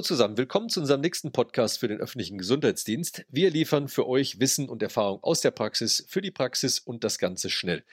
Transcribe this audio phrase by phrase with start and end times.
[0.00, 3.26] Hallo zusammen, willkommen zu unserem nächsten Podcast für den öffentlichen Gesundheitsdienst.
[3.28, 7.18] Wir liefern für euch Wissen und Erfahrung aus der Praxis, für die Praxis und das
[7.18, 7.84] Ganze schnell.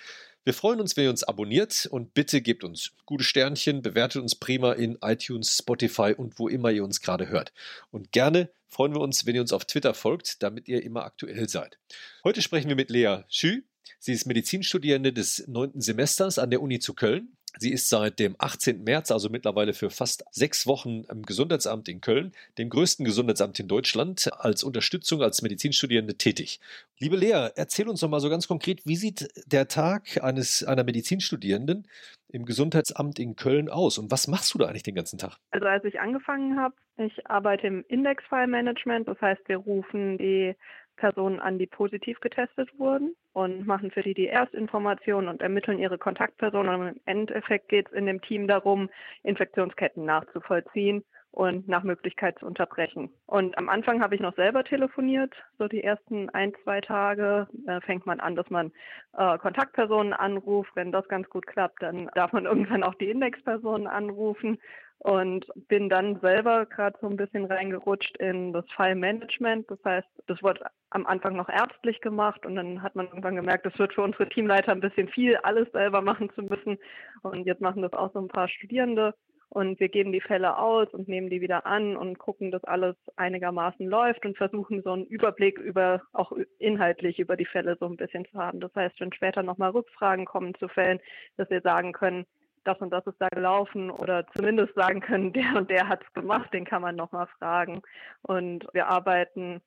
[0.45, 4.35] Wir freuen uns, wenn ihr uns abonniert und bitte gebt uns gute Sternchen, bewertet uns
[4.35, 7.51] prima in iTunes, Spotify und wo immer ihr uns gerade hört.
[7.91, 11.49] Und gerne freuen wir uns, wenn ihr uns auf Twitter folgt, damit ihr immer aktuell
[11.49, 11.77] seid.
[12.23, 13.63] Heute sprechen wir mit Lea Schü.
[13.99, 18.35] Sie ist Medizinstudierende des neunten Semesters an der Uni zu Köln Sie ist seit dem
[18.37, 18.83] 18.
[18.83, 23.67] März, also mittlerweile für fast sechs Wochen im Gesundheitsamt in Köln, dem größten Gesundheitsamt in
[23.67, 26.59] Deutschland, als Unterstützung als Medizinstudierende tätig.
[26.99, 30.83] Liebe Lea, erzähl uns doch mal so ganz konkret, wie sieht der Tag eines einer
[30.83, 31.87] Medizinstudierenden
[32.29, 35.37] im Gesundheitsamt in Köln aus und was machst du da eigentlich den ganzen Tag?
[35.51, 40.55] Also als ich angefangen habe, ich arbeite im Index-File-Management, das heißt, wir rufen die
[40.97, 45.97] Personen an, die positiv getestet wurden und machen für die die Erstinformationen und ermitteln ihre
[45.97, 46.81] Kontaktpersonen.
[46.81, 48.89] Und im Endeffekt geht es in dem Team darum,
[49.23, 53.11] Infektionsketten nachzuvollziehen und nach Möglichkeit zu unterbrechen.
[53.27, 55.35] Und am Anfang habe ich noch selber telefoniert.
[55.59, 58.71] So die ersten ein, zwei Tage äh, fängt man an, dass man
[59.15, 60.71] äh, Kontaktpersonen anruft.
[60.75, 64.57] Wenn das ganz gut klappt, dann darf man irgendwann auch die Indexpersonen anrufen
[64.99, 69.69] und bin dann selber gerade so ein bisschen reingerutscht in das File-Management.
[69.69, 73.65] Das heißt, das wurde am Anfang noch ärztlich gemacht und dann hat man irgendwann gemerkt,
[73.65, 76.77] das wird für unsere Teamleiter ein bisschen viel, alles selber machen zu müssen.
[77.21, 79.13] Und jetzt machen das auch so ein paar Studierende
[79.49, 82.95] und wir geben die Fälle aus und nehmen die wieder an und gucken, dass alles
[83.15, 87.95] einigermaßen läuft und versuchen so einen Überblick über auch inhaltlich über die Fälle so ein
[87.95, 88.59] bisschen zu haben.
[88.59, 90.99] Das heißt, wenn später nochmal Rückfragen kommen zu Fällen,
[91.37, 92.25] dass wir sagen können,
[92.67, 96.13] das und das ist da gelaufen oder zumindest sagen können, der und der hat es
[96.13, 97.81] gemacht, den kann man nochmal fragen.
[98.23, 99.61] Und wir arbeiten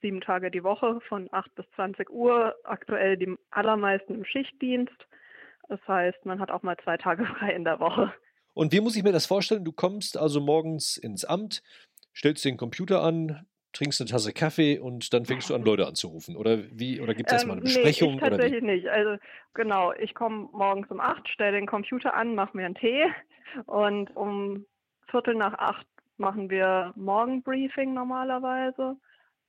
[0.00, 5.06] sieben Tage die Woche von 8 bis 20 Uhr, aktuell die allermeisten im Schichtdienst.
[5.68, 8.12] Das heißt, man hat auch mal zwei Tage frei in der Woche.
[8.54, 9.64] Und wie muss ich mir das vorstellen?
[9.64, 11.62] Du kommst also morgens ins Amt,
[12.14, 16.36] stellst den Computer an, trinkst eine Tasse Kaffee und dann fängst du an, Leute anzurufen?
[16.36, 18.10] Oder wie, oder gibt es erstmal eine Besprechung?
[18.10, 18.88] Nee, ich tatsächlich nicht.
[18.88, 19.16] Also
[19.54, 23.06] genau, ich komme morgens um acht, stelle den Computer an, mache mir einen Tee
[23.66, 24.66] und um
[25.10, 25.86] Viertel nach acht
[26.16, 28.96] machen wir Morgenbriefing normalerweise.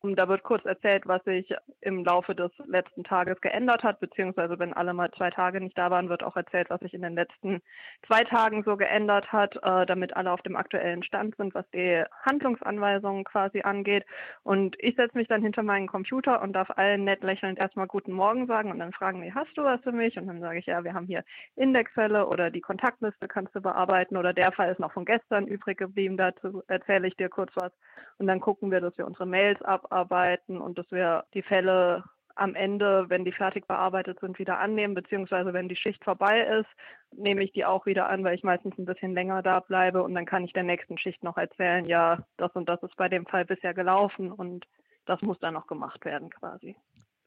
[0.03, 4.57] Und da wird kurz erzählt, was sich im Laufe des letzten Tages geändert hat, beziehungsweise
[4.57, 7.13] wenn alle mal zwei Tage nicht da waren, wird auch erzählt, was sich in den
[7.13, 7.61] letzten
[8.07, 12.03] zwei Tagen so geändert hat, äh, damit alle auf dem aktuellen Stand sind, was die
[12.25, 14.03] Handlungsanweisungen quasi angeht.
[14.41, 18.13] Und ich setze mich dann hinter meinen Computer und darf allen nett lächelnd erstmal Guten
[18.13, 20.17] Morgen sagen und dann fragen die, hast du was für mich?
[20.17, 21.23] Und dann sage ich, ja, wir haben hier
[21.55, 25.77] Indexfälle oder die Kontaktliste kannst du bearbeiten oder der Fall ist noch von gestern übrig
[25.77, 27.71] geblieben, dazu erzähle ich dir kurz was.
[28.17, 32.03] Und dann gucken wir, dass wir unsere Mails ab abarbeiten und dass wir die Fälle
[32.35, 36.69] am Ende, wenn die fertig bearbeitet sind, wieder annehmen, beziehungsweise wenn die Schicht vorbei ist,
[37.11, 40.15] nehme ich die auch wieder an, weil ich meistens ein bisschen länger da bleibe und
[40.15, 43.25] dann kann ich der nächsten Schicht noch erzählen, ja, das und das ist bei dem
[43.25, 44.65] Fall bisher gelaufen und
[45.05, 46.75] das muss dann noch gemacht werden quasi.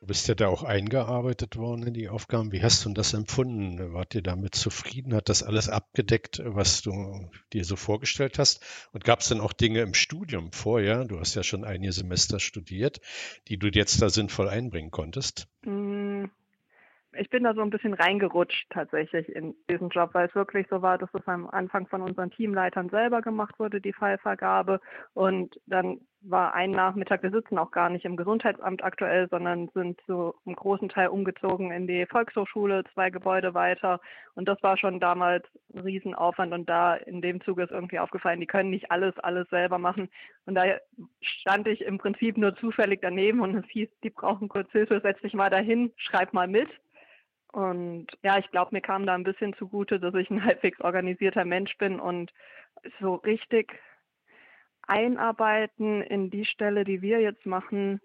[0.04, 2.52] Du bist ja da auch eingearbeitet worden in die Aufgaben.
[2.52, 3.94] Wie hast du das empfunden?
[3.94, 5.14] Wart ihr damit zufrieden?
[5.14, 8.60] Hat das alles abgedeckt, was du dir so vorgestellt hast?
[8.92, 11.06] Und gab es denn auch Dinge im Studium vorher?
[11.06, 13.00] Du hast ja schon einige Semester studiert,
[13.48, 15.48] die du jetzt da sinnvoll einbringen konntest?
[17.16, 20.82] Ich bin da so ein bisschen reingerutscht tatsächlich in diesen Job, weil es wirklich so
[20.82, 24.80] war, dass es am Anfang von unseren Teamleitern selber gemacht wurde, die Fallvergabe.
[25.12, 30.00] Und dann war ein Nachmittag, wir sitzen auch gar nicht im Gesundheitsamt aktuell, sondern sind
[30.06, 34.00] so im großen Teil umgezogen in die Volkshochschule, zwei Gebäude weiter.
[34.34, 35.44] Und das war schon damals
[35.74, 36.52] ein Riesenaufwand.
[36.52, 40.08] Und da in dem Zuge ist irgendwie aufgefallen, die können nicht alles, alles selber machen.
[40.46, 40.64] Und da
[41.20, 45.20] stand ich im Prinzip nur zufällig daneben und es hieß, die brauchen kurz Hilfe, setz
[45.20, 46.68] dich mal dahin, schreib mal mit.
[47.54, 51.44] Und ja, ich glaube, mir kam da ein bisschen zugute, dass ich ein halbwegs organisierter
[51.44, 52.32] Mensch bin und
[53.00, 53.72] so richtig
[54.82, 58.00] einarbeiten in die Stelle, die wir jetzt machen,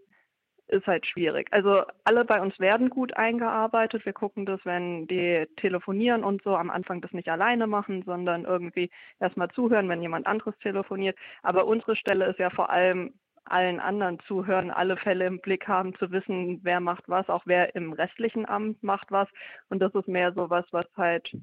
[0.67, 1.47] ist halt schwierig.
[1.51, 4.05] Also alle bei uns werden gut eingearbeitet.
[4.05, 8.45] Wir gucken das, wenn die telefonieren und so am Anfang das nicht alleine machen, sondern
[8.45, 11.17] irgendwie erstmal zuhören, wenn jemand anderes telefoniert.
[11.41, 13.15] Aber unsere Stelle ist ja vor allem
[13.49, 17.75] allen anderen zuhören, alle Fälle im Blick haben, zu wissen, wer macht was, auch wer
[17.75, 19.27] im restlichen Amt macht was.
[19.69, 21.35] Und das ist mehr so was, was halt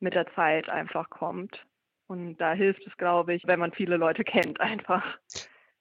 [0.00, 1.66] mit der Zeit einfach kommt.
[2.06, 5.18] Und da hilft es, glaube ich, wenn man viele Leute kennt einfach.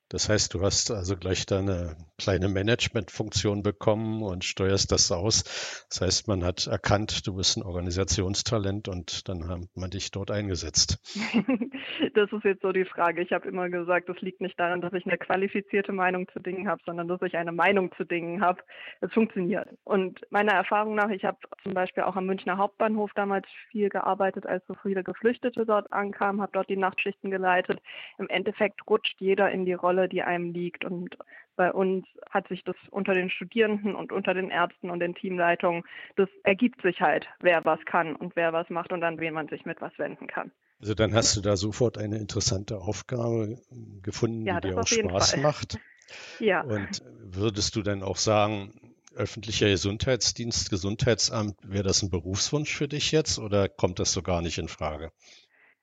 [0.10, 5.86] Das heißt, du hast also gleich deine kleine Managementfunktion bekommen und steuerst das aus.
[5.90, 10.32] Das heißt, man hat erkannt, du bist ein Organisationstalent und dann hat man dich dort
[10.32, 11.00] eingesetzt.
[12.16, 13.22] das ist jetzt so die Frage.
[13.22, 16.68] Ich habe immer gesagt, das liegt nicht daran, dass ich eine qualifizierte Meinung zu Dingen
[16.68, 18.62] habe, sondern dass ich eine Meinung zu Dingen habe.
[19.02, 19.68] Es funktioniert.
[19.84, 24.46] Und meiner Erfahrung nach, ich habe zum Beispiel auch am Münchner Hauptbahnhof damals viel gearbeitet,
[24.46, 27.80] als so viele Geflüchtete dort ankamen, habe dort die Nachtschichten geleitet.
[28.18, 30.86] Im Endeffekt rutscht jeder in die Rolle Rolle, die einem liegt.
[30.86, 31.18] Und
[31.56, 35.84] bei uns hat sich das unter den Studierenden und unter den Ärzten und den Teamleitungen,
[36.16, 39.48] das ergibt sich halt, wer was kann und wer was macht und an wen man
[39.48, 40.52] sich mit was wenden kann.
[40.80, 43.60] Also dann hast du da sofort eine interessante Aufgabe
[44.04, 45.42] gefunden, ja, die dir auch Spaß Fall.
[45.42, 45.80] macht.
[46.40, 46.62] Ja.
[46.62, 53.12] Und würdest du dann auch sagen, öffentlicher Gesundheitsdienst, Gesundheitsamt, wäre das ein Berufswunsch für dich
[53.12, 55.12] jetzt oder kommt das so gar nicht in Frage?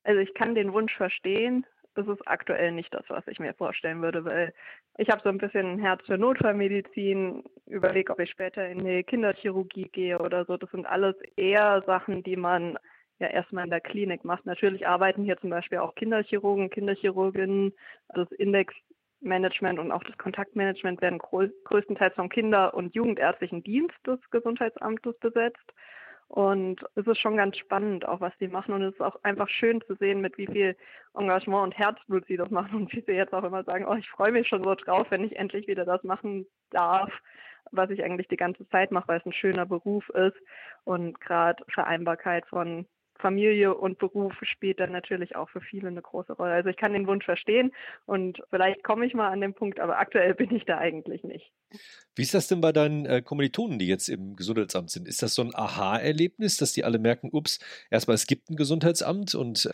[0.03, 4.03] Also ich kann den Wunsch verstehen das ist aktuell nicht das, was ich mir vorstellen
[4.03, 4.53] würde, weil
[4.99, 9.03] ich habe so ein bisschen ein Herz für Notfallmedizin, überlege, ob ich später in die
[9.03, 10.57] Kinderchirurgie gehe oder so.
[10.57, 12.79] Das sind alles eher Sachen, die man
[13.19, 14.47] ja erstmal in der Klinik macht.
[14.47, 17.73] Natürlich arbeiten hier zum Beispiel auch Kinderchirurgen, Kinderchirurginnen,
[18.09, 25.19] das Indexmanagement und auch das Kontaktmanagement werden größtenteils vom Kinder- und Jugendärztlichen Dienst des Gesundheitsamtes
[25.21, 25.73] besetzt.
[26.29, 28.75] Und es ist schon ganz spannend, auch was sie machen.
[28.75, 30.77] Und es ist auch einfach schön zu sehen, mit wie viel
[31.17, 34.09] Engagement und Herzblut sie das machen und wie sie jetzt auch immer sagen, oh, ich
[34.11, 37.13] freue mich schon so drauf, wenn ich endlich wieder das machen darf,
[37.71, 40.37] was ich eigentlich die ganze Zeit mache, weil es ein schöner Beruf ist.
[40.85, 42.87] Und gerade Vereinbarkeit von
[43.19, 46.53] Familie und Beruf spielt dann natürlich auch für viele eine große Rolle.
[46.53, 47.73] Also ich kann den Wunsch verstehen
[48.07, 51.51] und vielleicht komme ich mal an den Punkt, aber aktuell bin ich da eigentlich nicht.
[52.15, 55.09] Wie ist das denn bei deinen äh, Kommilitonen, die jetzt im Gesundheitsamt sind?
[55.09, 57.59] Ist das so ein Aha-Erlebnis, dass die alle merken, ups,
[57.91, 59.71] erstmal es gibt ein Gesundheitsamt und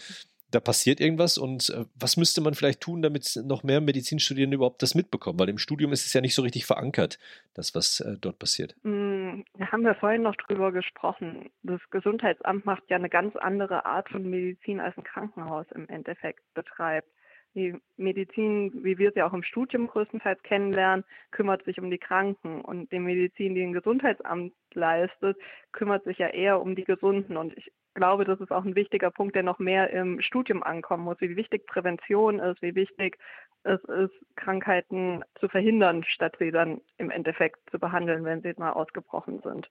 [0.50, 4.82] da passiert irgendwas und äh, was müsste man vielleicht tun, damit noch mehr Medizinstudierende überhaupt
[4.82, 5.38] das mitbekommen?
[5.38, 7.18] Weil im Studium ist es ja nicht so richtig verankert,
[7.54, 8.74] das, was äh, dort passiert.
[8.82, 11.50] Mm, da haben wir vorhin noch drüber gesprochen.
[11.62, 16.42] Das Gesundheitsamt macht ja eine ganz andere Art von Medizin als ein Krankenhaus im Endeffekt
[16.54, 17.08] betreibt.
[17.54, 22.60] Die Medizin, wie wir sie auch im Studium größtenteils kennenlernen, kümmert sich um die Kranken
[22.60, 25.36] und die Medizin, die ein Gesundheitsamt leistet,
[25.72, 27.36] kümmert sich ja eher um die Gesunden.
[27.36, 31.04] Und ich glaube, das ist auch ein wichtiger Punkt, der noch mehr im Studium ankommen
[31.04, 33.18] muss, wie wichtig Prävention ist, wie wichtig
[33.62, 38.72] es ist, Krankheiten zu verhindern, statt sie dann im Endeffekt zu behandeln, wenn sie mal
[38.72, 39.68] ausgebrochen sind.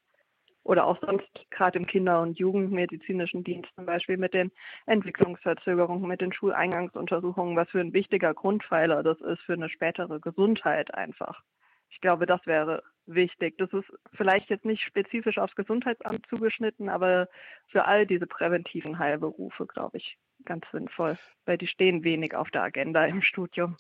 [0.64, 4.52] Oder auch sonst gerade im Kinder- und Jugendmedizinischen Dienst zum Beispiel mit den
[4.86, 10.94] Entwicklungsverzögerungen, mit den Schuleingangsuntersuchungen, was für ein wichtiger Grundpfeiler das ist für eine spätere Gesundheit
[10.94, 11.42] einfach.
[11.90, 13.58] Ich glaube, das wäre wichtig.
[13.58, 17.28] Das ist vielleicht jetzt nicht spezifisch aufs Gesundheitsamt zugeschnitten, aber
[17.68, 22.64] für all diese präventiven Heilberufe, glaube ich, ganz sinnvoll, weil die stehen wenig auf der
[22.64, 23.76] Agenda im Studium.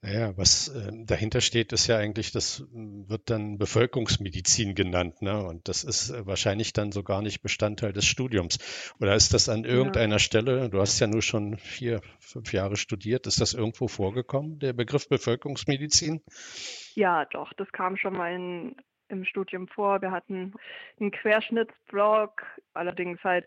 [0.00, 5.44] Naja, was äh, dahinter steht, ist ja eigentlich, das hm, wird dann Bevölkerungsmedizin genannt, ne?
[5.44, 8.58] Und das ist äh, wahrscheinlich dann so gar nicht Bestandteil des Studiums.
[9.00, 10.18] Oder ist das an irgendeiner ja.
[10.20, 14.72] Stelle, du hast ja nur schon vier, fünf Jahre studiert, ist das irgendwo vorgekommen, der
[14.72, 16.22] Begriff Bevölkerungsmedizin?
[16.94, 18.76] Ja, doch, das kam schon mal in,
[19.08, 20.00] im Studium vor.
[20.00, 20.54] Wir hatten
[21.00, 23.46] einen Querschnittsblog, allerdings halt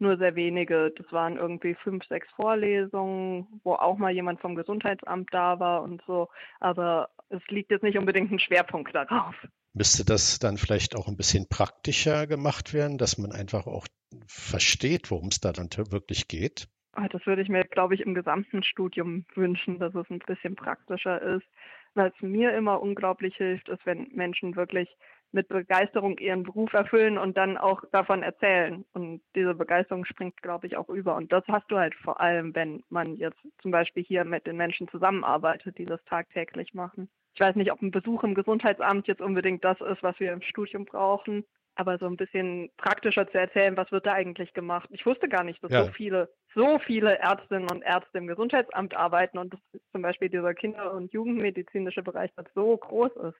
[0.00, 0.92] nur sehr wenige.
[0.96, 6.02] Das waren irgendwie fünf, sechs Vorlesungen, wo auch mal jemand vom Gesundheitsamt da war und
[6.06, 6.28] so.
[6.60, 9.34] Aber es liegt jetzt nicht unbedingt ein Schwerpunkt darauf.
[9.74, 13.86] Müsste das dann vielleicht auch ein bisschen praktischer gemacht werden, dass man einfach auch
[14.26, 16.68] versteht, worum es da dann wirklich geht?
[16.92, 20.56] Ah, das würde ich mir, glaube ich, im gesamten Studium wünschen, dass es ein bisschen
[20.56, 21.46] praktischer ist.
[21.94, 24.88] Was mir immer unglaublich hilft, ist, wenn Menschen wirklich
[25.32, 28.84] mit Begeisterung ihren Beruf erfüllen und dann auch davon erzählen.
[28.92, 31.16] Und diese Begeisterung springt, glaube ich, auch über.
[31.16, 34.56] Und das hast du halt vor allem, wenn man jetzt zum Beispiel hier mit den
[34.56, 37.10] Menschen zusammenarbeitet, die das tagtäglich machen.
[37.34, 40.42] Ich weiß nicht, ob ein Besuch im Gesundheitsamt jetzt unbedingt das ist, was wir im
[40.42, 41.44] Studium brauchen,
[41.76, 44.88] aber so ein bisschen praktischer zu erzählen, was wird da eigentlich gemacht.
[44.90, 45.84] Ich wusste gar nicht, dass ja.
[45.84, 49.60] so viele, so viele Ärztinnen und Ärzte im Gesundheitsamt arbeiten und dass
[49.92, 53.38] zum Beispiel dieser Kinder- und Jugendmedizinische Bereich das so groß ist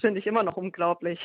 [0.00, 1.20] finde ich immer noch unglaublich.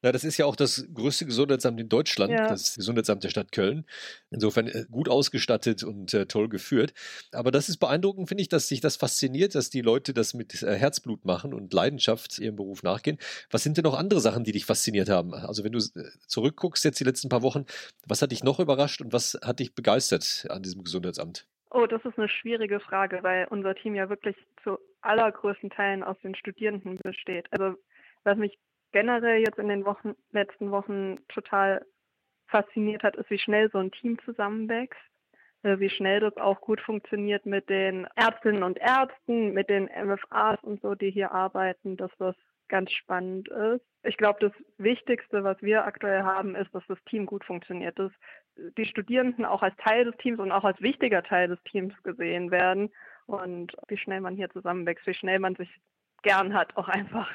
[0.00, 2.46] Na, das ist ja auch das größte Gesundheitsamt in Deutschland, ja.
[2.46, 3.84] das Gesundheitsamt der Stadt Köln.
[4.30, 6.94] Insofern äh, gut ausgestattet und äh, toll geführt.
[7.32, 10.62] Aber das ist beeindruckend, finde ich, dass sich das fasziniert, dass die Leute das mit
[10.62, 13.18] äh, Herzblut machen und Leidenschaft ihrem Beruf nachgehen.
[13.50, 15.34] Was sind denn noch andere Sachen, die dich fasziniert haben?
[15.34, 17.66] Also wenn du äh, zurückguckst jetzt die letzten paar Wochen,
[18.06, 21.48] was hat dich noch überrascht und was hat dich begeistert an diesem Gesundheitsamt?
[21.70, 26.16] Oh, das ist eine schwierige Frage, weil unser Team ja wirklich zu allergrößten Teilen aus
[26.22, 27.46] den Studierenden besteht.
[27.50, 27.76] Also
[28.24, 28.58] was mich
[28.92, 31.84] generell jetzt in den Wochen, letzten Wochen total
[32.46, 34.98] fasziniert hat, ist, wie schnell so ein Team zusammenwächst.
[35.62, 40.62] äh, wie schnell das auch gut funktioniert mit den Ärztinnen und Ärzten, mit den MFAs
[40.62, 42.36] und so, die hier arbeiten, dass das
[42.68, 43.84] ganz spannend ist.
[44.02, 48.12] Ich glaube, das Wichtigste, was wir aktuell haben, ist, dass das Team gut funktioniert, dass
[48.76, 52.50] die Studierenden auch als Teil des Teams und auch als wichtiger Teil des Teams gesehen
[52.50, 52.90] werden
[53.26, 55.68] und wie schnell man hier zusammenwächst, wie schnell man sich
[56.22, 57.28] gern hat, auch einfach.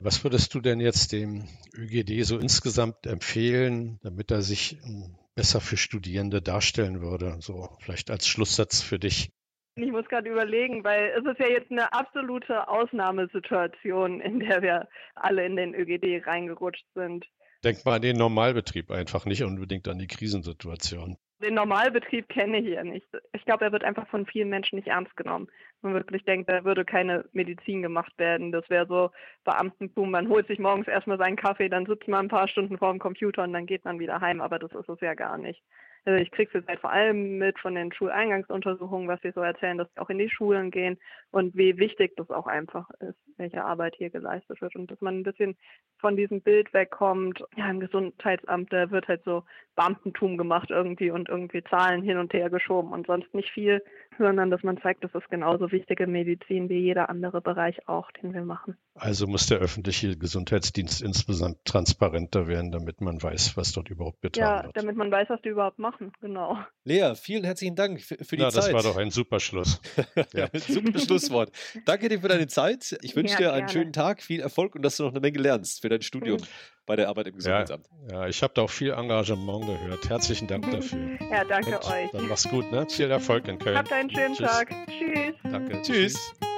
[0.00, 5.60] Was würdest du denn jetzt dem ÖGD so insgesamt empfehlen, damit er sich ähm, besser
[5.60, 7.36] für Studierende darstellen würde?
[7.40, 9.32] So vielleicht als Schlusssatz für dich.
[9.76, 14.88] Ich muss gerade überlegen, weil es ist ja jetzt eine absolute Ausnahmesituation, in der wir
[15.14, 17.26] alle in den ÖGD reingerutscht sind.
[17.64, 21.16] Denk mal an den Normalbetrieb einfach, nicht unbedingt an die Krisensituation.
[21.42, 23.06] Den Normalbetrieb kenne ich ja nicht.
[23.32, 25.48] Ich glaube, er wird einfach von vielen Menschen nicht ernst genommen.
[25.80, 28.52] Man wirklich denkt, da würde keine Medizin gemacht werden.
[28.52, 29.10] Das wäre so
[29.44, 30.10] Beamtentum.
[30.10, 32.98] Man holt sich morgens erstmal seinen Kaffee, dann sitzt man ein paar Stunden vor dem
[32.98, 34.42] Computer und dann geht man wieder heim.
[34.42, 35.62] Aber das ist es ja gar nicht.
[36.04, 39.78] Also ich kriege es halt vor allem mit von den Schuleingangsuntersuchungen, was sie so erzählen,
[39.78, 40.98] dass sie auch in die Schulen gehen
[41.30, 45.20] und wie wichtig das auch einfach ist, welche Arbeit hier geleistet wird und dass man
[45.20, 45.56] ein bisschen
[45.98, 47.44] von diesem Bild wegkommt.
[47.56, 49.44] Ja, im Gesundheitsamt, da wird halt so
[49.76, 53.82] Beamtentum gemacht irgendwie und irgendwie Zahlen hin und her geschoben und sonst nicht viel,
[54.18, 58.34] sondern dass man zeigt, das ist genauso wichtige Medizin wie jeder andere Bereich auch, den
[58.34, 58.76] wir machen.
[58.94, 64.42] Also muss der öffentliche Gesundheitsdienst insgesamt transparenter werden, damit man weiß, was dort überhaupt getan
[64.42, 64.76] ja, wird.
[64.76, 66.58] Ja, damit man weiß, was die überhaupt machen, genau.
[66.84, 68.64] Lea, vielen herzlichen Dank für, für die Na, Zeit.
[68.64, 69.80] Das war doch ein super Schluss.
[70.32, 70.48] ja.
[70.54, 71.50] super Schlusswort.
[71.84, 72.96] Danke dir für deine Zeit.
[73.02, 73.72] Ich wünsche ja, dir einen gerne.
[73.72, 76.46] schönen Tag, viel Erfolg und dass du noch eine Menge lernst für dein Studium mhm.
[76.86, 77.86] bei der Arbeit im Gesundheitsamt.
[78.08, 80.08] Ja, ja ich habe da auch viel Engagement gehört.
[80.08, 80.98] Herzlichen Dank dafür.
[81.30, 82.10] ja, danke und euch.
[82.12, 82.86] Dann mach's gut, ne?
[82.88, 83.76] Viel Erfolg in Köln.
[83.76, 84.46] Habt einen schönen Tschüss.
[84.46, 84.74] Tag.
[84.86, 85.34] Tschüss.
[85.42, 85.82] Danke.
[85.82, 86.14] Tschüss.
[86.14, 86.49] Tschüss.